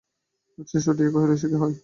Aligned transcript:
শ্রীশ 0.67 0.85
উঠিয়া 0.91 1.11
কহিল, 1.13 1.31
সে 1.41 1.47
কি 1.51 1.57
হয়! 1.61 1.75